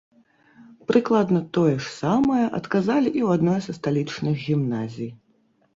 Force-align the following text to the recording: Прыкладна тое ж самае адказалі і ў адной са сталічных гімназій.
Прыкладна 0.91 1.41
тое 1.59 1.75
ж 1.75 1.93
самае 1.99 2.45
адказалі 2.61 3.09
і 3.13 3.15
ў 3.25 3.39
адной 3.39 3.59
са 3.69 3.79
сталічных 3.81 4.35
гімназій. 4.49 5.11